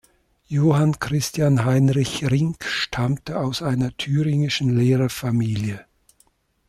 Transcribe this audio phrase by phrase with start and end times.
[0.47, 5.85] Johann Christian Heinrich Rinck stammte aus einer thüringischen Lehrerfamilie.